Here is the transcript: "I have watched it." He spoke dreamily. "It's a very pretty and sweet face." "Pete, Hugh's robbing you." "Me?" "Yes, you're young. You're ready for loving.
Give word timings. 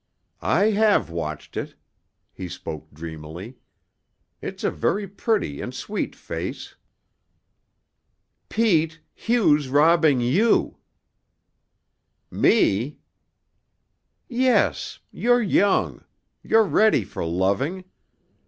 "I 0.41 0.71
have 0.71 1.11
watched 1.11 1.55
it." 1.55 1.75
He 2.33 2.49
spoke 2.49 2.91
dreamily. 2.91 3.57
"It's 4.41 4.63
a 4.63 4.71
very 4.71 5.07
pretty 5.07 5.61
and 5.61 5.75
sweet 5.75 6.15
face." 6.15 6.75
"Pete, 8.49 8.99
Hugh's 9.13 9.67
robbing 9.69 10.19
you." 10.19 10.77
"Me?" 12.31 12.97
"Yes, 14.27 14.97
you're 15.11 15.39
young. 15.39 16.03
You're 16.41 16.65
ready 16.65 17.03
for 17.03 17.23
loving. 17.23 17.83